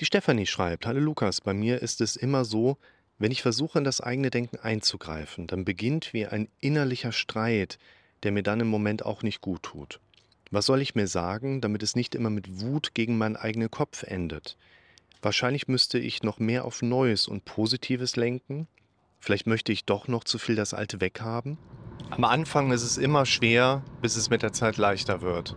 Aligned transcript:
Die 0.00 0.06
Stefanie 0.06 0.46
schreibt, 0.46 0.86
Hallo 0.86 0.98
Lukas, 0.98 1.40
bei 1.40 1.54
mir 1.54 1.80
ist 1.80 2.00
es 2.00 2.16
immer 2.16 2.44
so, 2.44 2.78
wenn 3.18 3.30
ich 3.30 3.42
versuche, 3.42 3.78
in 3.78 3.84
das 3.84 4.00
eigene 4.00 4.30
Denken 4.30 4.56
einzugreifen, 4.56 5.46
dann 5.46 5.64
beginnt 5.64 6.12
wie 6.12 6.26
ein 6.26 6.48
innerlicher 6.58 7.12
Streit, 7.12 7.78
der 8.24 8.32
mir 8.32 8.42
dann 8.42 8.58
im 8.58 8.66
Moment 8.66 9.04
auch 9.04 9.22
nicht 9.22 9.40
gut 9.40 9.62
tut. 9.62 10.00
Was 10.50 10.66
soll 10.66 10.82
ich 10.82 10.96
mir 10.96 11.06
sagen, 11.06 11.60
damit 11.60 11.84
es 11.84 11.94
nicht 11.94 12.16
immer 12.16 12.30
mit 12.30 12.60
Wut 12.60 12.94
gegen 12.94 13.16
meinen 13.18 13.36
eigenen 13.36 13.70
Kopf 13.70 14.02
endet? 14.02 14.56
Wahrscheinlich 15.22 15.68
müsste 15.68 16.00
ich 16.00 16.24
noch 16.24 16.40
mehr 16.40 16.64
auf 16.64 16.82
Neues 16.82 17.28
und 17.28 17.44
Positives 17.44 18.16
lenken. 18.16 18.66
Vielleicht 19.20 19.46
möchte 19.46 19.70
ich 19.70 19.84
doch 19.84 20.08
noch 20.08 20.24
zu 20.24 20.38
viel 20.38 20.56
das 20.56 20.74
Alte 20.74 21.00
weghaben. 21.00 21.56
Am 22.10 22.24
Anfang 22.24 22.72
ist 22.72 22.82
es 22.82 22.98
immer 22.98 23.26
schwer, 23.26 23.84
bis 24.02 24.16
es 24.16 24.28
mit 24.28 24.42
der 24.42 24.52
Zeit 24.52 24.76
leichter 24.76 25.22
wird. 25.22 25.56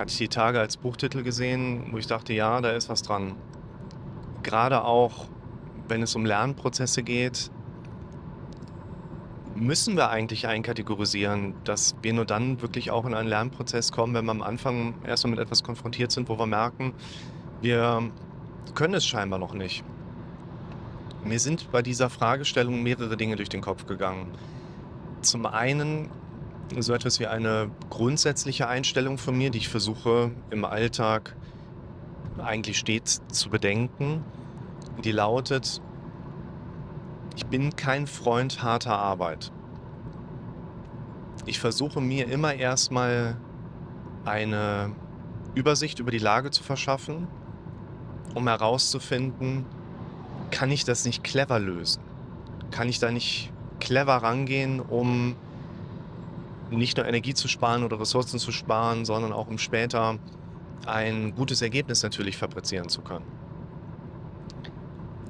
Hatte 0.00 0.12
ich 0.12 0.16
die 0.16 0.28
Tage 0.28 0.58
als 0.58 0.78
Buchtitel 0.78 1.22
gesehen, 1.22 1.88
wo 1.90 1.98
ich 1.98 2.06
dachte, 2.06 2.32
ja, 2.32 2.62
da 2.62 2.70
ist 2.70 2.88
was 2.88 3.02
dran. 3.02 3.34
Gerade 4.42 4.82
auch, 4.82 5.26
wenn 5.88 6.00
es 6.00 6.16
um 6.16 6.24
Lernprozesse 6.24 7.02
geht, 7.02 7.50
müssen 9.54 9.98
wir 9.98 10.08
eigentlich 10.08 10.46
einkategorisieren, 10.46 11.52
dass 11.64 11.96
wir 12.00 12.14
nur 12.14 12.24
dann 12.24 12.62
wirklich 12.62 12.90
auch 12.90 13.04
in 13.04 13.12
einen 13.12 13.28
Lernprozess 13.28 13.92
kommen, 13.92 14.14
wenn 14.14 14.24
wir 14.24 14.30
am 14.30 14.40
Anfang 14.40 14.94
erstmal 15.04 15.32
mit 15.32 15.38
etwas 15.38 15.62
konfrontiert 15.62 16.12
sind, 16.12 16.30
wo 16.30 16.38
wir 16.38 16.46
merken, 16.46 16.94
wir 17.60 18.02
können 18.74 18.94
es 18.94 19.04
scheinbar 19.04 19.38
noch 19.38 19.52
nicht. 19.52 19.84
Mir 21.24 21.38
sind 21.38 21.70
bei 21.72 21.82
dieser 21.82 22.08
Fragestellung 22.08 22.82
mehrere 22.82 23.18
Dinge 23.18 23.36
durch 23.36 23.50
den 23.50 23.60
Kopf 23.60 23.84
gegangen. 23.84 24.28
Zum 25.20 25.44
einen 25.44 26.08
so 26.78 26.92
etwas 26.92 27.18
wie 27.20 27.26
eine 27.26 27.70
grundsätzliche 27.90 28.68
Einstellung 28.68 29.18
von 29.18 29.36
mir, 29.36 29.50
die 29.50 29.58
ich 29.58 29.68
versuche 29.68 30.30
im 30.50 30.64
Alltag 30.64 31.36
eigentlich 32.38 32.78
stets 32.78 33.20
zu 33.28 33.50
bedenken. 33.50 34.24
Die 35.04 35.12
lautet, 35.12 35.82
ich 37.36 37.46
bin 37.46 37.74
kein 37.76 38.06
Freund 38.06 38.62
harter 38.62 38.96
Arbeit. 38.96 39.52
Ich 41.46 41.58
versuche 41.58 42.00
mir 42.00 42.28
immer 42.28 42.54
erstmal 42.54 43.36
eine 44.24 44.92
Übersicht 45.54 45.98
über 45.98 46.10
die 46.10 46.18
Lage 46.18 46.50
zu 46.50 46.62
verschaffen, 46.62 47.26
um 48.34 48.46
herauszufinden, 48.46 49.64
kann 50.50 50.70
ich 50.70 50.84
das 50.84 51.04
nicht 51.04 51.24
clever 51.24 51.58
lösen? 51.58 52.02
Kann 52.70 52.88
ich 52.88 52.98
da 52.98 53.10
nicht 53.10 53.52
clever 53.80 54.16
rangehen, 54.16 54.80
um 54.80 55.34
nicht 56.70 56.96
nur 56.96 57.06
Energie 57.06 57.34
zu 57.34 57.48
sparen 57.48 57.84
oder 57.84 58.00
Ressourcen 58.00 58.38
zu 58.38 58.52
sparen, 58.52 59.04
sondern 59.04 59.32
auch 59.32 59.48
um 59.48 59.58
später 59.58 60.18
ein 60.86 61.34
gutes 61.34 61.62
Ergebnis 61.62 62.02
natürlich 62.02 62.36
fabrizieren 62.36 62.88
zu 62.88 63.02
können. 63.02 63.26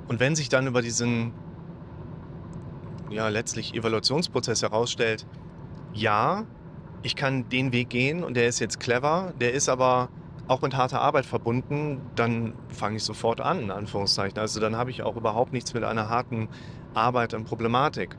Und 0.09 0.21
wenn 0.21 0.35
sich 0.35 0.49
dann 0.49 0.67
über 0.67 0.83
diesen 0.83 1.33
ja 3.11 3.29
letztlich 3.29 3.75
Evaluationsprozess 3.75 4.63
herausstellt, 4.63 5.27
ja, 5.93 6.45
ich 7.03 7.17
kann 7.17 7.49
den 7.49 7.73
Weg 7.73 7.91
gehen 7.91 8.23
und 8.23 8.35
der 8.35 8.47
ist 8.47 8.61
jetzt 8.61 8.79
clever, 8.79 9.33
der 9.41 9.53
ist 9.53 9.69
aber 9.69 10.09
auch 10.49 10.63
mit 10.63 10.77
harter 10.77 11.01
Arbeit 11.01 11.27
verbunden, 11.27 12.01
dann 12.17 12.55
fange 12.69 12.97
ich 12.97 13.05
sofort 13.05 13.41
an, 13.41 13.61
in 13.61 13.71
Anführungszeichen. 13.71 14.39
Also 14.39 14.59
dann 14.59 14.77
habe 14.77 14.91
ich 14.91 15.03
auch 15.03 15.17
überhaupt 15.17 15.53
nichts 15.53 15.75
mit 15.75 15.85
einer 15.85 16.09
harten 16.09 16.49
Arbeit 16.93 17.35
und 17.35 17.45
Problematik. 17.45 18.17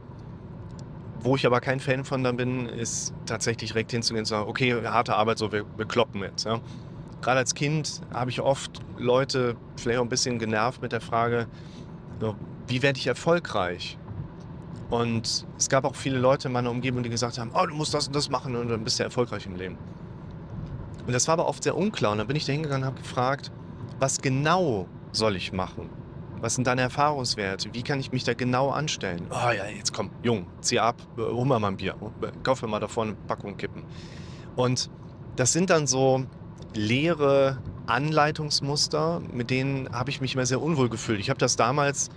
Wo 1.23 1.35
ich 1.35 1.45
aber 1.45 1.61
kein 1.61 1.79
Fan 1.79 2.03
von 2.03 2.23
dann 2.23 2.37
bin, 2.37 2.67
ist 2.67 3.13
tatsächlich 3.25 3.71
direkt 3.71 3.91
hinzugehen 3.91 4.21
und 4.21 4.25
zu 4.25 4.31
sagen, 4.31 4.49
okay, 4.49 4.73
harte 4.85 5.15
Arbeit, 5.15 5.37
so, 5.37 5.51
wir, 5.51 5.65
wir 5.77 5.85
kloppen 5.85 6.21
jetzt. 6.23 6.45
Ja. 6.45 6.59
Gerade 7.21 7.39
als 7.39 7.53
Kind 7.53 8.01
habe 8.11 8.31
ich 8.31 8.41
oft 8.41 8.79
Leute 8.97 9.55
vielleicht 9.77 9.99
auch 9.99 10.03
ein 10.03 10.09
bisschen 10.09 10.39
genervt 10.39 10.81
mit 10.81 10.91
der 10.91 11.01
Frage, 11.01 11.47
so, 12.19 12.35
wie 12.67 12.81
werde 12.81 12.97
ich 12.97 13.05
erfolgreich? 13.05 13.97
Und 14.89 15.45
es 15.57 15.69
gab 15.69 15.85
auch 15.85 15.95
viele 15.95 16.17
Leute 16.17 16.47
in 16.47 16.53
meiner 16.53 16.71
Umgebung, 16.71 17.03
die 17.03 17.09
gesagt 17.09 17.37
haben, 17.37 17.51
oh, 17.53 17.65
du 17.65 17.75
musst 17.75 17.93
das 17.93 18.07
und 18.07 18.15
das 18.15 18.29
machen 18.29 18.55
und 18.55 18.69
dann 18.69 18.83
bist 18.83 18.99
du 18.99 19.03
erfolgreich 19.03 19.45
im 19.45 19.55
Leben. 19.55 19.77
Und 21.05 21.13
das 21.13 21.27
war 21.27 21.33
aber 21.33 21.47
oft 21.47 21.63
sehr 21.63 21.77
unklar. 21.77 22.11
Und 22.11 22.17
dann 22.17 22.27
bin 22.27 22.35
ich 22.35 22.45
da 22.45 22.51
hingegangen 22.51 22.83
und 22.83 22.87
habe 22.87 23.01
gefragt, 23.01 23.51
was 23.99 24.21
genau 24.21 24.87
soll 25.11 25.35
ich 25.35 25.53
machen? 25.53 25.89
Was 26.41 26.55
sind 26.55 26.65
deine 26.65 26.81
Erfahrungswerte? 26.81 27.71
Wie 27.71 27.83
kann 27.83 27.99
ich 27.99 28.11
mich 28.11 28.23
da 28.23 28.33
genau 28.33 28.71
anstellen? 28.71 29.27
Oh 29.29 29.51
ja, 29.51 29.67
jetzt 29.67 29.93
komm, 29.93 30.09
Jung, 30.23 30.47
zieh 30.59 30.79
ab, 30.79 30.95
äh, 31.15 31.21
hol 31.21 31.45
mal 31.45 31.63
ein 31.63 31.77
Bier, 31.77 31.95
kauf 32.41 32.63
mir 32.63 32.67
mal 32.67 32.79
da 32.79 32.87
vorne 32.87 33.11
eine 33.11 33.19
Packung 33.27 33.57
Kippen. 33.57 33.83
Und 34.55 34.89
das 35.35 35.53
sind 35.53 35.69
dann 35.69 35.85
so 35.85 36.25
leere 36.73 37.59
Anleitungsmuster, 37.85 39.21
mit 39.31 39.51
denen 39.51 39.91
habe 39.93 40.09
ich 40.09 40.19
mich 40.19 40.33
immer 40.33 40.47
sehr 40.47 40.59
unwohl 40.59 40.89
gefühlt. 40.89 41.19
Ich 41.19 41.29
habe 41.29 41.37
das 41.37 41.57
damals 41.57 42.09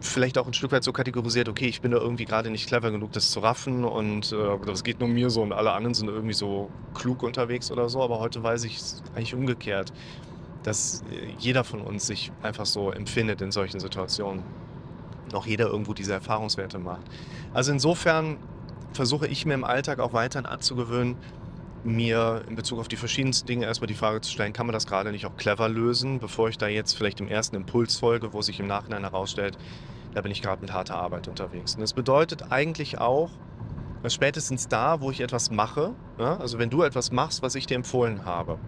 vielleicht 0.00 0.38
auch 0.38 0.46
ein 0.46 0.54
Stück 0.54 0.70
weit 0.70 0.84
so 0.84 0.92
kategorisiert, 0.92 1.48
okay, 1.48 1.66
ich 1.66 1.80
bin 1.80 1.90
da 1.90 1.98
irgendwie 1.98 2.26
gerade 2.26 2.50
nicht 2.50 2.68
clever 2.68 2.92
genug, 2.92 3.12
das 3.12 3.32
zu 3.32 3.40
raffen 3.40 3.84
und 3.84 4.30
äh, 4.30 4.58
das 4.64 4.84
geht 4.84 5.00
nur 5.00 5.08
mir 5.08 5.28
so 5.28 5.42
und 5.42 5.52
alle 5.52 5.72
anderen 5.72 5.94
sind 5.94 6.08
irgendwie 6.08 6.34
so 6.34 6.70
klug 6.94 7.24
unterwegs 7.24 7.70
oder 7.72 7.88
so, 7.88 8.00
aber 8.00 8.20
heute 8.20 8.42
weiß 8.42 8.62
ich 8.64 8.76
es 8.76 9.02
eigentlich 9.14 9.34
umgekehrt 9.34 9.92
dass 10.62 11.02
äh, 11.10 11.34
jeder 11.38 11.64
von 11.64 11.80
uns 11.80 12.06
sich 12.06 12.32
einfach 12.42 12.66
so 12.66 12.90
empfindet 12.90 13.40
in 13.42 13.50
solchen 13.50 13.80
Situationen. 13.80 14.42
Noch 15.32 15.46
jeder 15.46 15.66
irgendwo 15.66 15.94
diese 15.94 16.12
Erfahrungswerte 16.12 16.78
macht. 16.78 17.02
Also 17.54 17.72
insofern 17.72 18.38
versuche 18.92 19.26
ich 19.26 19.46
mir 19.46 19.54
im 19.54 19.64
Alltag 19.64 20.00
auch 20.00 20.12
weiterhin 20.12 20.46
anzugewöhnen, 20.46 21.16
mir 21.84 22.42
in 22.48 22.56
Bezug 22.56 22.78
auf 22.78 22.88
die 22.88 22.96
verschiedensten 22.96 23.46
Dinge 23.46 23.66
erstmal 23.66 23.86
die 23.86 23.94
Frage 23.94 24.20
zu 24.20 24.30
stellen, 24.30 24.52
kann 24.52 24.66
man 24.66 24.74
das 24.74 24.86
gerade 24.86 25.12
nicht 25.12 25.24
auch 25.26 25.36
clever 25.36 25.68
lösen, 25.68 26.18
bevor 26.18 26.48
ich 26.48 26.58
da 26.58 26.68
jetzt 26.68 26.94
vielleicht 26.94 27.20
im 27.20 27.28
ersten 27.28 27.56
Impuls 27.56 27.96
folge, 27.96 28.32
wo 28.32 28.42
sich 28.42 28.60
im 28.60 28.66
Nachhinein 28.66 29.02
herausstellt, 29.02 29.56
da 30.14 30.20
bin 30.20 30.32
ich 30.32 30.42
gerade 30.42 30.60
mit 30.60 30.72
harter 30.72 30.96
Arbeit 30.96 31.28
unterwegs. 31.28 31.74
Und 31.74 31.80
das 31.80 31.94
bedeutet 31.94 32.50
eigentlich 32.50 32.98
auch, 32.98 33.30
dass 34.02 34.14
spätestens 34.14 34.68
da, 34.68 35.00
wo 35.00 35.10
ich 35.10 35.20
etwas 35.20 35.50
mache, 35.50 35.94
ja, 36.18 36.36
also 36.36 36.58
wenn 36.58 36.70
du 36.70 36.82
etwas 36.82 37.12
machst, 37.12 37.42
was 37.42 37.54
ich 37.54 37.66
dir 37.66 37.76
empfohlen 37.76 38.24
habe, 38.24 38.58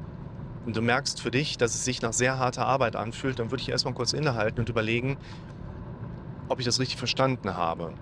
und 0.64 0.76
du 0.76 0.82
merkst 0.82 1.20
für 1.20 1.30
dich, 1.30 1.58
dass 1.58 1.74
es 1.74 1.84
sich 1.84 2.02
nach 2.02 2.12
sehr 2.12 2.38
harter 2.38 2.66
Arbeit 2.66 2.96
anfühlt, 2.96 3.38
dann 3.38 3.50
würde 3.50 3.62
ich 3.62 3.68
erstmal 3.68 3.94
kurz 3.94 4.12
innehalten 4.12 4.60
und 4.60 4.68
überlegen, 4.68 5.16
ob 6.48 6.60
ich 6.60 6.64
das 6.64 6.78
richtig 6.78 6.98
verstanden 6.98 7.56
habe. 7.56 7.94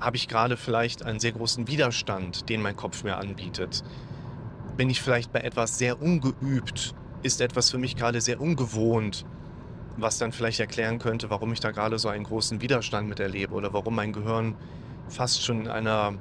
Habe 0.00 0.16
ich 0.16 0.28
gerade 0.28 0.56
vielleicht 0.56 1.04
einen 1.04 1.20
sehr 1.20 1.32
großen 1.32 1.68
Widerstand, 1.68 2.48
den 2.48 2.62
mein 2.62 2.74
Kopf 2.74 3.04
mir 3.04 3.18
anbietet? 3.18 3.84
Bin 4.76 4.88
ich 4.90 5.00
vielleicht 5.00 5.32
bei 5.32 5.40
etwas 5.40 5.78
sehr 5.78 6.00
ungeübt? 6.00 6.94
Ist 7.22 7.40
etwas 7.40 7.70
für 7.70 7.78
mich 7.78 7.96
gerade 7.96 8.20
sehr 8.20 8.40
ungewohnt? 8.40 9.26
Was 9.96 10.16
dann 10.16 10.32
vielleicht 10.32 10.58
erklären 10.58 10.98
könnte, 10.98 11.28
warum 11.28 11.52
ich 11.52 11.60
da 11.60 11.70
gerade 11.70 11.98
so 11.98 12.08
einen 12.08 12.24
großen 12.24 12.62
Widerstand 12.62 13.08
mit 13.08 13.20
erlebe 13.20 13.52
oder 13.54 13.74
warum 13.74 13.94
mein 13.94 14.12
Gehirn 14.12 14.54
fast 15.08 15.44
schon 15.44 15.62
in 15.62 15.68
einer 15.68 16.14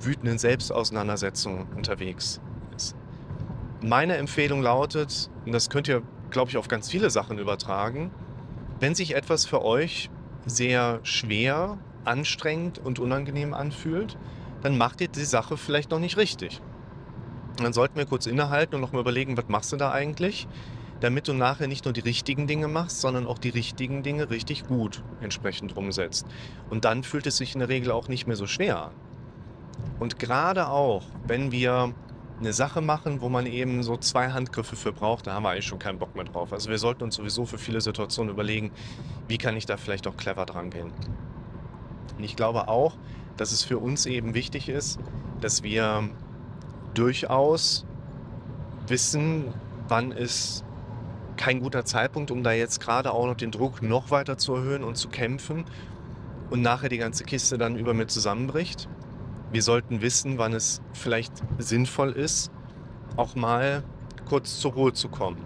wütenden 0.00 0.38
Selbstauseinandersetzung 0.38 1.66
unterwegs 1.76 2.40
meine 3.82 4.16
Empfehlung 4.16 4.62
lautet, 4.62 5.30
und 5.46 5.52
das 5.52 5.70
könnt 5.70 5.88
ihr, 5.88 6.02
glaube 6.30 6.50
ich, 6.50 6.56
auf 6.56 6.68
ganz 6.68 6.90
viele 6.90 7.10
Sachen 7.10 7.38
übertragen, 7.38 8.10
wenn 8.80 8.94
sich 8.94 9.14
etwas 9.14 9.44
für 9.44 9.64
euch 9.64 10.10
sehr 10.46 11.00
schwer, 11.02 11.78
anstrengend 12.04 12.78
und 12.78 12.98
unangenehm 12.98 13.54
anfühlt, 13.54 14.16
dann 14.62 14.78
macht 14.78 15.00
ihr 15.00 15.08
die 15.08 15.24
Sache 15.24 15.56
vielleicht 15.56 15.90
noch 15.90 16.00
nicht 16.00 16.16
richtig. 16.16 16.60
dann 17.56 17.72
sollten 17.72 17.96
wir 17.96 18.06
kurz 18.06 18.26
innehalten 18.26 18.76
und 18.76 18.80
nochmal 18.80 19.00
überlegen, 19.00 19.36
was 19.36 19.48
machst 19.48 19.72
du 19.72 19.76
da 19.76 19.90
eigentlich, 19.90 20.46
damit 21.00 21.26
du 21.26 21.32
nachher 21.32 21.66
nicht 21.66 21.84
nur 21.84 21.92
die 21.92 22.00
richtigen 22.00 22.46
Dinge 22.46 22.68
machst, 22.68 23.00
sondern 23.00 23.26
auch 23.26 23.38
die 23.38 23.48
richtigen 23.48 24.04
Dinge 24.04 24.30
richtig 24.30 24.64
gut 24.66 25.02
entsprechend 25.20 25.76
umsetzt. 25.76 26.26
Und 26.70 26.84
dann 26.84 27.02
fühlt 27.02 27.26
es 27.26 27.36
sich 27.36 27.54
in 27.54 27.58
der 27.58 27.68
Regel 27.68 27.90
auch 27.90 28.06
nicht 28.08 28.26
mehr 28.28 28.36
so 28.36 28.46
schwer 28.46 28.84
an. 28.86 28.92
Und 29.98 30.18
gerade 30.20 30.68
auch, 30.68 31.02
wenn 31.26 31.50
wir 31.50 31.94
eine 32.40 32.52
Sache 32.52 32.80
machen, 32.80 33.20
wo 33.20 33.28
man 33.28 33.46
eben 33.46 33.82
so 33.82 33.96
zwei 33.96 34.30
Handgriffe 34.30 34.76
für 34.76 34.92
braucht, 34.92 35.26
da 35.26 35.34
haben 35.34 35.42
wir 35.42 35.50
eigentlich 35.50 35.66
schon 35.66 35.78
keinen 35.78 35.98
Bock 35.98 36.14
mehr 36.14 36.24
drauf. 36.24 36.52
Also 36.52 36.70
wir 36.70 36.78
sollten 36.78 37.04
uns 37.04 37.16
sowieso 37.16 37.46
für 37.46 37.58
viele 37.58 37.80
Situationen 37.80 38.32
überlegen, 38.32 38.70
wie 39.26 39.38
kann 39.38 39.56
ich 39.56 39.66
da 39.66 39.76
vielleicht 39.76 40.06
auch 40.06 40.16
clever 40.16 40.46
dran 40.46 40.70
gehen. 40.70 40.92
Und 42.16 42.24
ich 42.24 42.36
glaube 42.36 42.68
auch, 42.68 42.96
dass 43.36 43.52
es 43.52 43.64
für 43.64 43.78
uns 43.78 44.06
eben 44.06 44.34
wichtig 44.34 44.68
ist, 44.68 44.98
dass 45.40 45.62
wir 45.62 46.08
durchaus 46.94 47.86
wissen, 48.86 49.52
wann 49.88 50.12
ist 50.12 50.64
kein 51.36 51.60
guter 51.60 51.84
Zeitpunkt, 51.84 52.30
um 52.30 52.42
da 52.42 52.52
jetzt 52.52 52.80
gerade 52.80 53.12
auch 53.12 53.26
noch 53.26 53.36
den 53.36 53.50
Druck 53.50 53.82
noch 53.82 54.10
weiter 54.10 54.38
zu 54.38 54.54
erhöhen 54.54 54.82
und 54.82 54.96
zu 54.96 55.08
kämpfen 55.08 55.64
und 56.50 56.62
nachher 56.62 56.88
die 56.88 56.98
ganze 56.98 57.24
Kiste 57.24 57.58
dann 57.58 57.76
über 57.76 57.94
mir 57.94 58.06
zusammenbricht 58.06 58.88
wir 59.52 59.62
sollten 59.62 60.02
wissen, 60.02 60.38
wann 60.38 60.52
es 60.52 60.82
vielleicht 60.92 61.32
sinnvoll 61.58 62.12
ist, 62.12 62.50
auch 63.16 63.34
mal 63.34 63.82
kurz 64.28 64.60
zur 64.60 64.72
Ruhe 64.72 64.92
zu 64.92 65.08
kommen. 65.08 65.42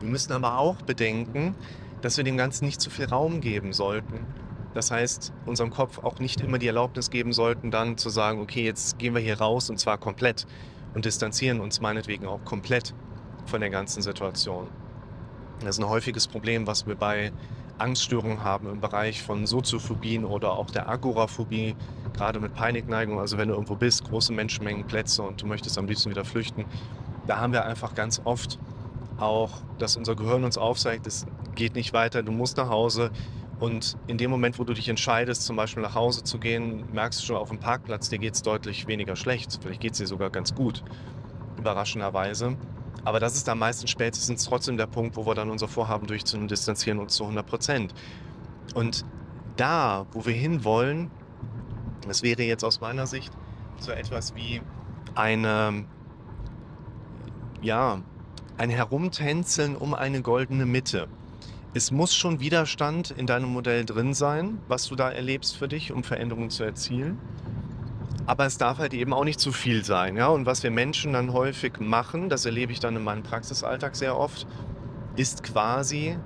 Wir 0.00 0.08
müssen 0.08 0.32
aber 0.32 0.58
auch 0.58 0.76
bedenken, 0.82 1.54
dass 2.02 2.16
wir 2.16 2.24
dem 2.24 2.36
Ganzen 2.36 2.66
nicht 2.66 2.80
zu 2.80 2.90
viel 2.90 3.06
Raum 3.06 3.40
geben 3.40 3.72
sollten. 3.72 4.26
Das 4.74 4.90
heißt, 4.90 5.32
unserem 5.46 5.70
Kopf 5.70 5.98
auch 5.98 6.18
nicht 6.18 6.40
immer 6.40 6.58
die 6.58 6.66
Erlaubnis 6.66 7.10
geben 7.10 7.32
sollten, 7.32 7.70
dann 7.70 7.98
zu 7.98 8.10
sagen, 8.10 8.40
okay, 8.40 8.64
jetzt 8.64 8.98
gehen 8.98 9.14
wir 9.14 9.20
hier 9.20 9.38
raus 9.38 9.70
und 9.70 9.78
zwar 9.78 9.98
komplett 9.98 10.46
und 10.94 11.04
distanzieren 11.04 11.60
uns 11.60 11.80
meinetwegen 11.80 12.26
auch 12.26 12.44
komplett 12.44 12.94
von 13.46 13.60
der 13.60 13.70
ganzen 13.70 14.02
Situation. 14.02 14.68
Das 15.60 15.76
ist 15.76 15.84
ein 15.84 15.88
häufiges 15.88 16.26
Problem, 16.26 16.66
was 16.66 16.86
wir 16.86 16.94
bei 16.94 17.32
Angststörungen 17.78 18.44
haben 18.44 18.68
im 18.68 18.80
Bereich 18.80 19.22
von 19.22 19.46
Soziophobien 19.46 20.24
oder 20.24 20.52
auch 20.52 20.70
der 20.70 20.88
Agoraphobie, 20.88 21.74
gerade 22.14 22.40
mit 22.40 22.54
Panikneigung. 22.54 23.18
Also 23.18 23.38
wenn 23.38 23.48
du 23.48 23.54
irgendwo 23.54 23.76
bist, 23.76 24.04
große 24.04 24.32
Menschenmengen, 24.32 24.86
Plätze 24.86 25.22
und 25.22 25.42
du 25.42 25.46
möchtest 25.46 25.78
am 25.78 25.86
liebsten 25.86 26.10
wieder 26.10 26.24
flüchten, 26.24 26.64
da 27.26 27.38
haben 27.38 27.52
wir 27.52 27.64
einfach 27.64 27.94
ganz 27.94 28.20
oft 28.24 28.58
auch, 29.18 29.50
dass 29.78 29.96
unser 29.96 30.16
Gehirn 30.16 30.44
uns 30.44 30.58
aufzeigt, 30.58 31.06
es 31.06 31.26
geht 31.54 31.74
nicht 31.74 31.92
weiter, 31.92 32.22
du 32.22 32.32
musst 32.32 32.56
nach 32.56 32.68
Hause. 32.68 33.10
Und 33.60 33.96
in 34.08 34.18
dem 34.18 34.30
Moment, 34.30 34.58
wo 34.58 34.64
du 34.64 34.74
dich 34.74 34.88
entscheidest, 34.88 35.44
zum 35.44 35.54
Beispiel 35.54 35.84
nach 35.84 35.94
Hause 35.94 36.24
zu 36.24 36.38
gehen, 36.38 36.84
merkst 36.92 37.20
du 37.20 37.26
schon 37.26 37.36
auf 37.36 37.48
dem 37.48 37.60
Parkplatz, 37.60 38.08
dir 38.08 38.18
geht 38.18 38.34
es 38.34 38.42
deutlich 38.42 38.88
weniger 38.88 39.14
schlecht. 39.14 39.60
Vielleicht 39.62 39.80
geht 39.80 39.92
es 39.92 39.98
dir 39.98 40.08
sogar 40.08 40.30
ganz 40.30 40.52
gut, 40.54 40.82
überraschenderweise. 41.58 42.56
Aber 43.04 43.20
das 43.20 43.34
ist 43.34 43.48
dann 43.48 43.58
meistens 43.58 43.90
spätestens 43.90 44.44
trotzdem 44.44 44.76
der 44.76 44.86
Punkt, 44.86 45.16
wo 45.16 45.26
wir 45.26 45.34
dann 45.34 45.50
unser 45.50 45.68
Vorhaben 45.68 46.06
durchziehen 46.06 46.42
und 46.42 46.50
distanzieren 46.50 46.98
uns 46.98 47.14
zu 47.14 47.24
100 47.24 47.46
Prozent. 47.46 47.94
Und 48.74 49.04
da, 49.56 50.06
wo 50.12 50.24
wir 50.24 50.34
hinwollen, 50.34 51.10
das 52.06 52.22
wäre 52.22 52.42
jetzt 52.42 52.64
aus 52.64 52.80
meiner 52.80 53.06
Sicht 53.06 53.32
so 53.78 53.92
etwas 53.92 54.34
wie 54.34 54.60
eine, 55.14 55.84
ja, 57.60 58.00
ein 58.56 58.70
Herumtänzeln 58.70 59.76
um 59.76 59.94
eine 59.94 60.22
goldene 60.22 60.66
Mitte. 60.66 61.08
Es 61.74 61.90
muss 61.90 62.14
schon 62.14 62.40
Widerstand 62.40 63.10
in 63.10 63.26
deinem 63.26 63.48
Modell 63.48 63.84
drin 63.84 64.14
sein, 64.14 64.58
was 64.68 64.88
du 64.88 64.94
da 64.94 65.10
erlebst 65.10 65.56
für 65.56 65.68
dich, 65.68 65.90
um 65.90 66.04
Veränderungen 66.04 66.50
zu 66.50 66.64
erzielen. 66.64 67.18
Aber 68.26 68.46
es 68.46 68.56
darf 68.56 68.78
halt 68.78 68.94
eben 68.94 69.12
auch 69.12 69.24
nicht 69.24 69.40
zu 69.40 69.52
viel 69.52 69.84
sein. 69.84 70.16
Ja? 70.16 70.28
Und 70.28 70.46
was 70.46 70.62
wir 70.62 70.70
Menschen 70.70 71.12
dann 71.12 71.32
häufig 71.32 71.80
machen, 71.80 72.28
das 72.28 72.46
erlebe 72.46 72.72
ich 72.72 72.80
dann 72.80 72.96
in 72.96 73.04
meinem 73.04 73.22
Praxisalltag 73.22 73.96
sehr 73.96 74.16
oft, 74.16 74.46
ist 75.16 75.42
quasi, 75.42 76.16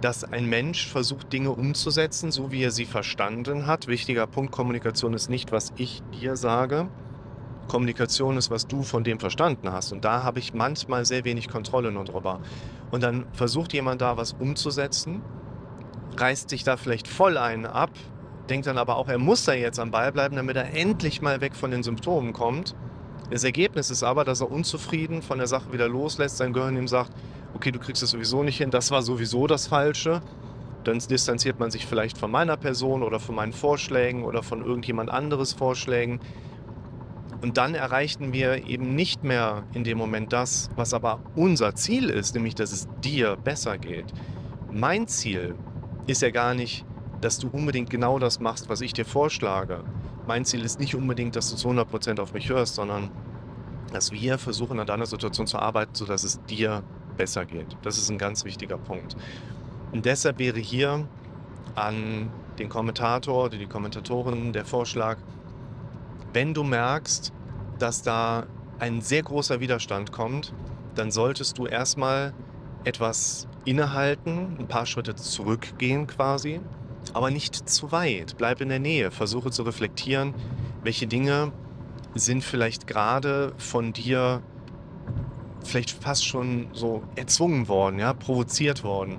dass 0.00 0.24
ein 0.24 0.46
Mensch 0.46 0.88
versucht, 0.88 1.32
Dinge 1.32 1.50
umzusetzen, 1.50 2.32
so 2.32 2.50
wie 2.50 2.62
er 2.62 2.70
sie 2.70 2.84
verstanden 2.84 3.66
hat. 3.66 3.86
Wichtiger 3.86 4.26
Punkt, 4.26 4.52
Kommunikation 4.52 5.14
ist 5.14 5.30
nicht, 5.30 5.52
was 5.52 5.72
ich 5.76 6.02
dir 6.20 6.36
sage. 6.36 6.88
Kommunikation 7.68 8.36
ist, 8.36 8.50
was 8.50 8.66
du 8.66 8.82
von 8.82 9.04
dem 9.04 9.20
verstanden 9.20 9.70
hast. 9.70 9.92
Und 9.92 10.04
da 10.04 10.24
habe 10.24 10.40
ich 10.40 10.54
manchmal 10.54 11.04
sehr 11.04 11.24
wenig 11.24 11.48
Kontrolle 11.48 11.92
nur 11.92 12.04
drüber. 12.04 12.40
Und 12.90 13.04
dann 13.04 13.26
versucht 13.32 13.72
jemand 13.72 14.00
da 14.00 14.16
was 14.16 14.32
umzusetzen, 14.32 15.22
reißt 16.16 16.50
sich 16.50 16.64
da 16.64 16.76
vielleicht 16.76 17.06
voll 17.06 17.38
einen 17.38 17.66
ab, 17.66 17.90
denkt 18.50 18.66
dann 18.66 18.78
aber 18.78 18.96
auch, 18.96 19.08
er 19.08 19.18
muss 19.18 19.44
da 19.44 19.52
jetzt 19.52 19.78
am 19.78 19.90
Ball 19.90 20.12
bleiben, 20.12 20.36
damit 20.36 20.56
er 20.56 20.74
endlich 20.74 21.22
mal 21.22 21.40
weg 21.40 21.54
von 21.54 21.70
den 21.70 21.82
Symptomen 21.82 22.32
kommt. 22.32 22.74
Das 23.30 23.44
Ergebnis 23.44 23.90
ist 23.90 24.02
aber, 24.02 24.24
dass 24.24 24.40
er 24.40 24.50
unzufrieden 24.50 25.22
von 25.22 25.38
der 25.38 25.46
Sache 25.46 25.72
wieder 25.72 25.88
loslässt, 25.88 26.36
sein 26.36 26.52
Gehirn 26.52 26.76
ihm 26.76 26.88
sagt, 26.88 27.12
okay, 27.54 27.70
du 27.70 27.78
kriegst 27.78 28.02
es 28.02 28.10
sowieso 28.10 28.42
nicht 28.42 28.58
hin, 28.58 28.70
das 28.70 28.90
war 28.90 29.02
sowieso 29.02 29.46
das 29.46 29.68
Falsche. 29.68 30.20
Dann 30.82 30.98
distanziert 30.98 31.60
man 31.60 31.70
sich 31.70 31.86
vielleicht 31.86 32.18
von 32.18 32.30
meiner 32.30 32.56
Person 32.56 33.02
oder 33.02 33.20
von 33.20 33.34
meinen 33.34 33.52
Vorschlägen 33.52 34.24
oder 34.24 34.42
von 34.42 34.64
irgendjemand 34.64 35.10
anderes 35.10 35.52
Vorschlägen. 35.52 36.20
Und 37.42 37.56
dann 37.56 37.74
erreichten 37.74 38.32
wir 38.32 38.66
eben 38.66 38.94
nicht 38.94 39.22
mehr 39.22 39.62
in 39.72 39.84
dem 39.84 39.96
Moment 39.96 40.32
das, 40.32 40.70
was 40.76 40.92
aber 40.92 41.20
unser 41.36 41.74
Ziel 41.74 42.10
ist, 42.10 42.34
nämlich 42.34 42.54
dass 42.54 42.72
es 42.72 42.88
dir 43.02 43.36
besser 43.36 43.78
geht. 43.78 44.06
Mein 44.72 45.06
Ziel 45.06 45.54
ist 46.06 46.22
ja 46.22 46.30
gar 46.30 46.54
nicht, 46.54 46.84
dass 47.20 47.38
du 47.38 47.48
unbedingt 47.48 47.90
genau 47.90 48.18
das 48.18 48.40
machst, 48.40 48.68
was 48.68 48.80
ich 48.80 48.92
dir 48.92 49.04
vorschlage. 49.04 49.84
Mein 50.26 50.44
Ziel 50.44 50.64
ist 50.64 50.80
nicht 50.80 50.94
unbedingt, 50.94 51.36
dass 51.36 51.50
du 51.50 51.56
zu 51.56 51.68
100% 51.68 52.20
auf 52.20 52.32
mich 52.32 52.48
hörst, 52.48 52.74
sondern 52.74 53.10
dass 53.92 54.12
wir 54.12 54.38
versuchen, 54.38 54.78
an 54.78 54.86
deiner 54.86 55.06
Situation 55.06 55.46
zu 55.46 55.58
arbeiten, 55.58 55.94
sodass 55.94 56.24
es 56.24 56.42
dir 56.44 56.82
besser 57.16 57.44
geht. 57.44 57.76
Das 57.82 57.98
ist 57.98 58.10
ein 58.10 58.18
ganz 58.18 58.44
wichtiger 58.44 58.78
Punkt. 58.78 59.16
Und 59.92 60.06
deshalb 60.06 60.38
wäre 60.38 60.58
hier 60.58 61.06
an 61.74 62.30
den 62.58 62.68
Kommentator 62.68 63.46
oder 63.46 63.58
die 63.58 63.66
Kommentatorin 63.66 64.52
der 64.52 64.64
Vorschlag, 64.64 65.18
wenn 66.32 66.54
du 66.54 66.62
merkst, 66.62 67.32
dass 67.78 68.02
da 68.02 68.46
ein 68.78 69.00
sehr 69.00 69.22
großer 69.22 69.60
Widerstand 69.60 70.12
kommt, 70.12 70.54
dann 70.94 71.10
solltest 71.10 71.58
du 71.58 71.66
erstmal 71.66 72.32
etwas 72.84 73.48
innehalten, 73.64 74.56
ein 74.58 74.68
paar 74.68 74.86
Schritte 74.86 75.14
zurückgehen 75.14 76.06
quasi 76.06 76.60
aber 77.14 77.30
nicht 77.30 77.68
zu 77.68 77.92
weit. 77.92 78.36
Bleib 78.36 78.60
in 78.60 78.68
der 78.68 78.78
Nähe, 78.78 79.10
versuche 79.10 79.50
zu 79.50 79.62
reflektieren, 79.62 80.34
welche 80.82 81.06
Dinge 81.06 81.52
sind 82.14 82.42
vielleicht 82.42 82.86
gerade 82.86 83.52
von 83.58 83.92
dir 83.92 84.42
vielleicht 85.64 85.90
fast 85.90 86.26
schon 86.26 86.68
so 86.72 87.02
erzwungen 87.16 87.68
worden, 87.68 87.98
ja, 87.98 88.12
provoziert 88.12 88.82
worden. 88.82 89.18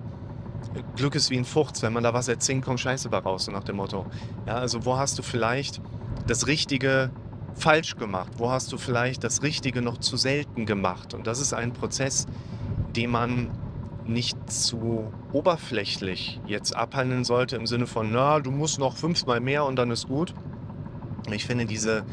Glück 0.96 1.16
ist 1.16 1.30
wie 1.30 1.38
ein 1.38 1.46
Fuchs, 1.46 1.82
wenn 1.82 1.94
man 1.94 2.04
da 2.04 2.14
was 2.14 2.28
erzwingt, 2.28 2.66
kommt 2.66 2.80
Scheiße 2.80 3.10
bei 3.10 3.18
raus, 3.18 3.46
so 3.46 3.52
nach 3.52 3.64
dem 3.64 3.78
Motto. 3.78 4.06
Ja, 4.46 4.56
also 4.56 4.86
wo 4.86 4.98
hast 4.98 5.18
du 5.20 5.24
vielleicht 5.24 5.82
das 6.28 6.48
Richtige 6.48 7.12
falsch 7.56 7.96
gemacht? 7.96 8.34
Wo 8.38 8.50
hast 8.50 8.72
du 8.72 8.78
vielleicht 8.78 9.24
das 9.24 9.44
Richtige 9.44 9.82
noch 9.82 9.98
zu 9.98 10.18
selten 10.18 10.66
gemacht? 10.66 11.14
Und 11.14 11.28
das 11.28 11.40
ist 11.40 11.54
ein 11.54 11.74
Prozess, 11.74 12.28
den 12.96 13.12
man 13.12 13.52
nicht 14.06 14.52
zu 14.52 15.12
oberflächlich 15.32 16.40
jetzt 16.46 16.76
abhandeln 16.76 17.24
sollte 17.24 17.56
im 17.56 17.68
Sinne 17.68 17.88
von, 17.88 18.12
na, 18.12 18.40
du 18.40 18.52
musst 18.52 18.80
noch 18.80 18.96
fünfmal 18.96 19.40
mehr 19.40 19.66
und 19.66 19.76
dann 19.76 19.92
ist 19.92 20.08
gut. 20.08 20.34
Ich 21.32 21.46
finde 21.46 21.66
diese 21.66 22.04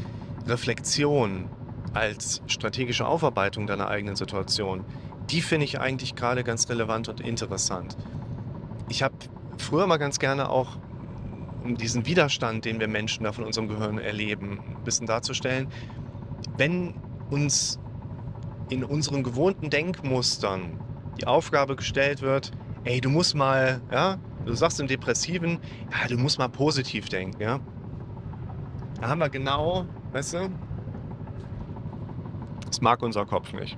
Reflexion 0.47 1.49
als 1.93 2.41
strategische 2.47 3.07
Aufarbeitung 3.07 3.67
deiner 3.67 3.87
eigenen 3.87 4.15
Situation, 4.15 4.85
die 5.29 5.41
finde 5.41 5.65
ich 5.65 5.79
eigentlich 5.79 6.15
gerade 6.15 6.43
ganz 6.43 6.69
relevant 6.69 7.09
und 7.09 7.21
interessant. 7.21 7.97
Ich 8.87 9.03
habe 9.03 9.15
früher 9.57 9.87
mal 9.87 9.97
ganz 9.97 10.19
gerne 10.19 10.49
auch, 10.49 10.77
um 11.63 11.75
diesen 11.77 12.05
Widerstand, 12.05 12.65
den 12.65 12.79
wir 12.79 12.87
Menschen 12.87 13.23
da 13.23 13.31
von 13.31 13.43
unserem 13.43 13.67
Gehirn 13.67 13.97
erleben, 13.97 14.59
ein 14.77 14.83
bisschen 14.83 15.07
darzustellen, 15.07 15.67
wenn 16.57 16.93
uns 17.29 17.79
in 18.69 18.83
unseren 18.83 19.23
gewohnten 19.23 19.69
Denkmustern 19.69 20.79
die 21.19 21.27
Aufgabe 21.27 21.75
gestellt 21.75 22.21
wird, 22.21 22.51
ey, 22.83 23.01
du 23.01 23.09
musst 23.09 23.35
mal, 23.35 23.81
ja, 23.91 24.17
du 24.45 24.53
sagst 24.53 24.79
im 24.79 24.87
Depressiven, 24.87 25.59
ja, 25.91 26.07
du 26.07 26.17
musst 26.17 26.39
mal 26.39 26.49
positiv 26.49 27.09
denken, 27.09 27.41
ja. 27.41 27.59
Da 28.99 29.07
haben 29.09 29.19
wir 29.19 29.29
genau, 29.29 29.85
weißt 30.11 30.33
du, 30.33 30.49
das 32.67 32.81
mag 32.81 33.01
unser 33.01 33.25
Kopf 33.25 33.53
nicht. 33.53 33.77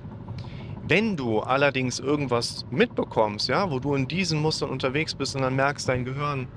Wenn 0.86 1.16
du 1.16 1.40
allerdings 1.40 2.00
irgendwas 2.00 2.66
mitbekommst, 2.70 3.48
ja, 3.48 3.70
wo 3.70 3.78
du 3.78 3.94
in 3.94 4.08
diesen 4.08 4.40
Mustern 4.40 4.70
unterwegs 4.70 5.14
bist 5.14 5.36
und 5.36 5.42
dann 5.42 5.54
merkst, 5.54 5.88
dein 5.88 6.04
Gehirn 6.04 6.48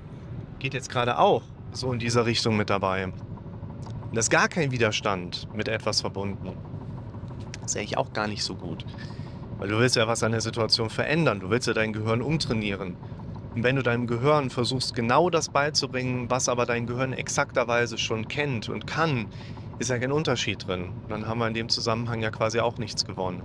geht 0.60 0.74
jetzt 0.74 0.89
gerade 0.89 1.19
auch 1.19 1.43
so 1.71 1.93
in 1.93 2.00
dieser 2.00 2.25
Richtung 2.25 2.57
mit 2.57 2.69
dabei. 2.69 3.12
Da 4.12 4.19
ist 4.19 4.29
gar 4.29 4.48
kein 4.48 4.71
Widerstand 4.71 5.48
mit 5.53 5.67
etwas 5.67 6.01
verbunden. 6.01 6.53
Das 7.62 7.74
sehe 7.74 7.83
ich 7.83 7.98
auch 7.98 8.13
gar 8.13 8.27
nicht 8.27 8.43
so 8.43 8.55
gut. 8.55 8.86
Weil 9.57 9.69
du 9.69 9.79
willst 9.79 9.95
ja 9.95 10.07
was 10.07 10.24
an 10.24 10.31
der 10.31 10.41
Situation 10.41 10.89
verändern. 10.89 11.39
Du 11.39 11.50
willst 11.50 11.67
ja 11.67 11.74
dein 11.74 11.93
Gehirn 11.93 12.21
umtrainieren. 12.21 12.95
Und 13.55 13.63
wenn 13.63 13.77
du 13.77 13.83
deinem 13.83 14.05
Gehirn 14.05 14.50
versuchst, 14.50 14.95
genau 14.95 15.29
das 15.29 15.47
beizubringen, 15.47 16.29
was 16.29 16.50
aber 16.50 16.65
dein 16.65 16.88
Gehirn 16.88 17.13
exakterweise 17.13 17.97
schon 17.97 18.27
kennt 18.27 18.67
und 18.67 18.85
kann, 18.85 19.27
ist 19.79 19.89
ja 19.89 19.97
kein 19.97 20.12
Unterschied 20.12 20.67
drin. 20.67 20.89
dann 21.07 21.27
haben 21.27 21.39
wir 21.39 21.47
in 21.47 21.53
dem 21.53 21.69
Zusammenhang 21.69 22.21
ja 22.21 22.31
quasi 22.31 22.59
auch 22.59 22.77
nichts 22.77 23.05
gewonnen. 23.05 23.41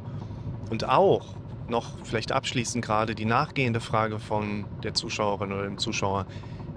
Und 0.68 0.88
auch 0.88 1.34
noch 1.68 1.86
vielleicht 2.02 2.32
abschließend 2.32 2.84
gerade 2.84 3.14
die 3.14 3.24
nachgehende 3.24 3.80
Frage 3.80 4.18
von 4.18 4.64
der 4.82 4.94
Zuschauerin 4.94 5.52
oder 5.52 5.62
dem 5.62 5.78
Zuschauer. 5.78 6.26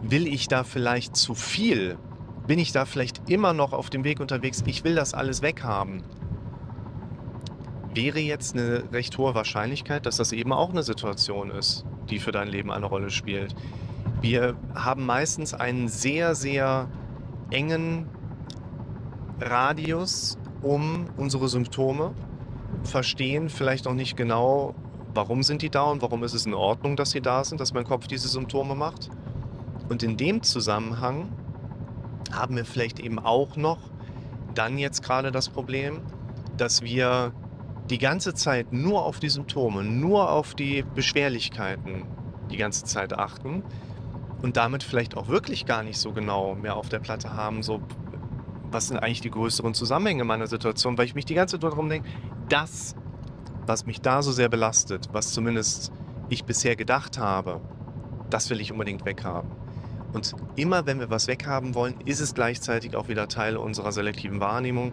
Will 0.04 0.28
ich 0.28 0.48
da 0.48 0.64
vielleicht 0.64 1.16
zu 1.16 1.34
viel? 1.34 1.98
Bin 2.46 2.60
ich 2.60 2.72
da 2.72 2.86
vielleicht 2.86 3.30
immer 3.30 3.54
noch 3.54 3.74
auf 3.74 3.90
dem 3.90 4.04
Weg 4.04 4.20
unterwegs? 4.20 4.64
Ich 4.68 4.84
will 4.84 4.94
das 4.94 5.16
alles 5.16 5.42
weghaben 5.42 6.04
wäre 7.96 8.20
jetzt 8.20 8.56
eine 8.56 8.92
recht 8.92 9.18
hohe 9.18 9.36
Wahrscheinlichkeit, 9.36 10.06
dass 10.06 10.18
das 10.18 10.32
eben 10.32 10.54
auch 10.54 10.72
eine 10.72 10.84
Situation 10.84 11.52
ist, 11.52 11.86
die 12.10 12.20
für 12.20 12.32
dein 12.32 12.48
Leben 12.48 12.72
eine 12.72 12.86
Rolle 12.86 13.10
spielt. 13.10 13.56
Wir 14.22 14.56
haben 14.74 15.06
meistens 15.06 15.54
einen 15.54 15.88
sehr, 15.88 16.36
sehr 16.36 16.90
engen 17.52 18.08
Radius 19.40 20.38
um 20.62 21.08
unsere 21.18 21.50
Symptome, 21.50 22.14
verstehen 22.84 23.50
vielleicht 23.50 23.86
noch 23.86 23.94
nicht 23.94 24.16
genau, 24.16 24.74
warum 25.14 25.44
sind 25.44 25.62
die 25.62 25.70
da 25.70 25.84
und 25.84 26.02
warum 26.02 26.24
ist 26.24 26.34
es 26.34 26.46
in 26.46 26.54
Ordnung, 26.54 26.96
dass 26.96 27.12
sie 27.12 27.22
da 27.22 27.44
sind, 27.44 27.62
dass 27.62 27.74
mein 27.74 27.84
Kopf 27.84 28.08
diese 28.08 28.28
Symptome 28.28 28.76
macht. 28.76 29.10
Und 29.90 30.02
in 30.02 30.18
dem 30.18 30.42
Zusammenhang 30.42 31.30
haben 32.32 32.56
wir 32.56 32.66
vielleicht 32.66 33.00
eben 33.00 33.20
auch 33.20 33.56
noch 33.58 33.78
dann 34.56 34.78
jetzt 34.78 35.04
gerade 35.04 35.32
das 35.32 35.50
Problem, 35.50 36.02
dass 36.58 36.82
wir 36.82 37.34
die 37.90 37.98
ganze 37.98 38.34
Zeit 38.34 38.72
nur 38.72 39.04
auf 39.06 39.20
die 39.20 39.30
Symptome, 39.30 39.84
nur 39.84 40.32
auf 40.32 40.56
die 40.56 40.84
Beschwerlichkeiten 40.96 42.06
die 42.52 42.58
ganze 42.58 42.86
Zeit 42.86 43.14
achten 43.14 43.64
und 44.42 44.58
damit 44.58 44.84
vielleicht 44.84 45.18
auch 45.18 45.28
wirklich 45.28 45.66
gar 45.66 45.84
nicht 45.84 45.98
so 45.98 46.12
genau 46.12 46.56
mehr 46.56 46.76
auf 46.76 46.90
der 46.90 47.00
Platte 47.00 47.34
haben, 47.34 47.64
so 47.64 47.82
was 48.72 48.88
sind 48.88 48.98
eigentlich 48.98 49.22
die 49.22 49.30
größeren 49.30 49.74
Zusammenhänge 49.74 50.24
meiner 50.24 50.48
Situation, 50.48 50.98
weil 50.98 51.06
ich 51.06 51.16
mich 51.16 51.26
die 51.26 51.36
ganze 51.36 51.60
Zeit 51.60 51.64
darum 51.64 51.90
denke, 51.90 52.10
das 52.50 52.96
was 53.68 53.86
mich 53.86 54.02
da 54.02 54.22
so 54.22 54.32
sehr 54.32 54.50
belastet, 54.50 55.10
was 55.12 55.32
zumindest 55.32 55.92
ich 56.30 56.46
bisher 56.46 56.76
gedacht 56.76 57.18
habe, 57.18 57.62
das 58.30 58.50
will 58.50 58.60
ich 58.62 58.72
unbedingt 58.72 59.06
weghaben. 59.06 59.52
Und 60.14 60.36
immer 60.56 60.86
wenn 60.86 61.00
wir 61.00 61.10
was 61.10 61.28
weghaben 61.28 61.76
wollen, 61.76 61.96
ist 62.06 62.20
es 62.20 62.34
gleichzeitig 62.34 62.96
auch 62.96 63.08
wieder 63.08 63.28
Teil 63.28 63.58
unserer 63.58 63.92
selektiven 63.92 64.40
Wahrnehmung. 64.40 64.92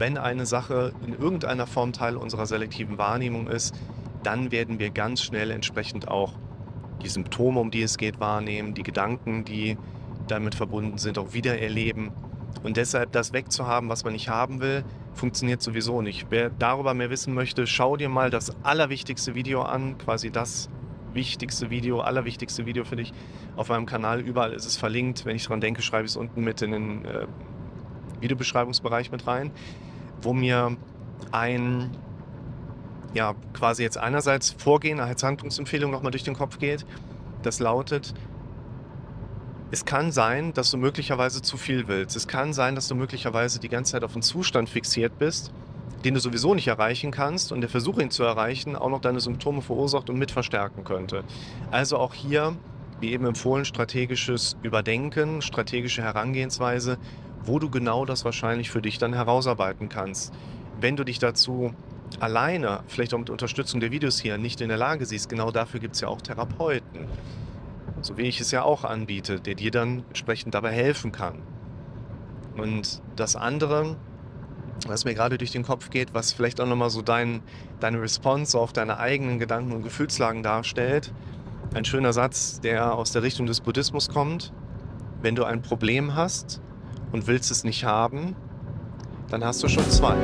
Wenn 0.00 0.16
eine 0.16 0.46
Sache 0.46 0.94
in 1.06 1.12
irgendeiner 1.12 1.66
Form 1.66 1.92
Teil 1.92 2.16
unserer 2.16 2.46
selektiven 2.46 2.96
Wahrnehmung 2.96 3.48
ist, 3.48 3.78
dann 4.22 4.50
werden 4.50 4.78
wir 4.78 4.88
ganz 4.88 5.22
schnell 5.22 5.50
entsprechend 5.50 6.08
auch 6.08 6.32
die 7.02 7.08
Symptome, 7.08 7.60
um 7.60 7.70
die 7.70 7.82
es 7.82 7.98
geht, 7.98 8.18
wahrnehmen, 8.18 8.72
die 8.72 8.82
Gedanken, 8.82 9.44
die 9.44 9.76
damit 10.26 10.54
verbunden 10.54 10.96
sind, 10.96 11.18
auch 11.18 11.34
wieder 11.34 11.58
erleben. 11.60 12.12
Und 12.62 12.78
deshalb 12.78 13.12
das 13.12 13.34
wegzuhaben, 13.34 13.90
was 13.90 14.02
man 14.02 14.14
nicht 14.14 14.30
haben 14.30 14.62
will, 14.62 14.84
funktioniert 15.12 15.60
sowieso 15.60 16.00
nicht. 16.00 16.28
Wer 16.30 16.48
darüber 16.48 16.94
mehr 16.94 17.10
wissen 17.10 17.34
möchte, 17.34 17.66
schau 17.66 17.98
dir 17.98 18.08
mal 18.08 18.30
das 18.30 18.56
allerwichtigste 18.62 19.34
Video 19.34 19.60
an, 19.60 19.98
quasi 19.98 20.30
das 20.30 20.70
wichtigste 21.12 21.68
Video, 21.68 22.00
allerwichtigste 22.00 22.64
Video 22.64 22.84
für 22.86 22.96
dich 22.96 23.12
auf 23.54 23.68
meinem 23.68 23.84
Kanal. 23.84 24.20
Überall 24.20 24.54
ist 24.54 24.64
es 24.64 24.78
verlinkt. 24.78 25.26
Wenn 25.26 25.36
ich 25.36 25.46
dran 25.46 25.60
denke, 25.60 25.82
schreibe 25.82 26.06
ich 26.06 26.12
es 26.12 26.16
unten 26.16 26.42
mit 26.42 26.62
in 26.62 26.70
den 26.70 27.04
äh, 27.04 27.26
Videobeschreibungsbereich 28.20 29.10
mit 29.10 29.26
rein, 29.26 29.50
wo 30.22 30.32
mir 30.32 30.76
ein, 31.32 31.90
ja, 33.14 33.34
quasi 33.52 33.82
jetzt 33.82 33.98
einerseits 33.98 34.50
Vorgehen 34.50 35.00
als 35.00 35.22
Handlungsempfehlung 35.22 35.90
nochmal 35.90 36.10
durch 36.10 36.24
den 36.24 36.34
Kopf 36.34 36.58
geht. 36.58 36.86
Das 37.42 37.58
lautet, 37.58 38.14
es 39.72 39.84
kann 39.84 40.10
sein, 40.10 40.52
dass 40.52 40.70
du 40.70 40.76
möglicherweise 40.76 41.42
zu 41.42 41.56
viel 41.56 41.86
willst. 41.86 42.16
Es 42.16 42.26
kann 42.26 42.52
sein, 42.52 42.74
dass 42.74 42.88
du 42.88 42.96
möglicherweise 42.96 43.60
die 43.60 43.68
ganze 43.68 43.92
Zeit 43.92 44.02
auf 44.02 44.14
einen 44.14 44.22
Zustand 44.22 44.68
fixiert 44.68 45.16
bist, 45.18 45.52
den 46.04 46.14
du 46.14 46.20
sowieso 46.20 46.54
nicht 46.54 46.66
erreichen 46.66 47.12
kannst 47.12 47.52
und 47.52 47.60
der 47.60 47.70
Versuch, 47.70 47.98
ihn 47.98 48.10
zu 48.10 48.24
erreichen, 48.24 48.74
auch 48.74 48.90
noch 48.90 49.00
deine 49.00 49.20
Symptome 49.20 49.62
verursacht 49.62 50.10
und 50.10 50.18
mit 50.18 50.32
verstärken 50.32 50.82
könnte. 50.82 51.22
Also 51.70 51.98
auch 51.98 52.14
hier, 52.14 52.56
wie 52.98 53.12
eben 53.12 53.26
empfohlen, 53.26 53.64
strategisches 53.64 54.56
Überdenken, 54.62 55.40
strategische 55.40 56.02
Herangehensweise, 56.02 56.98
wo 57.44 57.58
du 57.58 57.70
genau 57.70 58.04
das 58.04 58.24
wahrscheinlich 58.24 58.70
für 58.70 58.82
dich 58.82 58.98
dann 58.98 59.12
herausarbeiten 59.12 59.88
kannst. 59.88 60.32
Wenn 60.80 60.96
du 60.96 61.04
dich 61.04 61.18
dazu 61.18 61.74
alleine, 62.18 62.80
vielleicht 62.86 63.14
auch 63.14 63.18
mit 63.18 63.30
Unterstützung 63.30 63.80
der 63.80 63.90
Videos 63.90 64.18
hier, 64.18 64.38
nicht 64.38 64.60
in 64.60 64.68
der 64.68 64.78
Lage 64.78 65.06
siehst, 65.06 65.28
genau 65.28 65.50
dafür 65.50 65.80
gibt 65.80 65.94
es 65.94 66.00
ja 66.00 66.08
auch 66.08 66.20
Therapeuten 66.20 67.08
so 68.02 68.16
wie 68.16 68.22
ich 68.22 68.40
es 68.40 68.50
ja 68.50 68.62
auch 68.62 68.84
anbiete, 68.84 69.40
der 69.40 69.54
dir 69.54 69.70
dann 69.70 70.04
entsprechend 70.08 70.54
dabei 70.54 70.72
helfen 70.72 71.12
kann. 71.12 71.38
Und 72.56 73.02
das 73.16 73.36
andere, 73.36 73.96
was 74.86 75.04
mir 75.04 75.14
gerade 75.14 75.38
durch 75.38 75.50
den 75.50 75.62
Kopf 75.62 75.90
geht, 75.90 76.14
was 76.14 76.32
vielleicht 76.32 76.60
auch 76.60 76.66
nochmal 76.66 76.90
so 76.90 77.02
dein, 77.02 77.42
deine 77.78 78.00
Response 78.00 78.58
auf 78.58 78.72
deine 78.72 78.98
eigenen 78.98 79.38
Gedanken 79.38 79.72
und 79.72 79.82
Gefühlslagen 79.82 80.42
darstellt, 80.42 81.12
ein 81.74 81.84
schöner 81.84 82.12
Satz, 82.12 82.60
der 82.60 82.94
aus 82.94 83.12
der 83.12 83.22
Richtung 83.22 83.46
des 83.46 83.60
Buddhismus 83.60 84.08
kommt. 84.08 84.52
Wenn 85.22 85.36
du 85.36 85.44
ein 85.44 85.62
Problem 85.62 86.14
hast 86.14 86.60
und 87.12 87.26
willst 87.26 87.50
es 87.50 87.64
nicht 87.64 87.84
haben, 87.84 88.36
dann 89.30 89.44
hast 89.44 89.62
du 89.62 89.68
schon 89.68 89.88
zwei. 89.90 90.16